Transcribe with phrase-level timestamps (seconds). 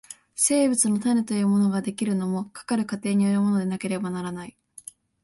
[0.33, 4.57] 生物の種というものが出来るのも、かかる過程によるものでなければならない。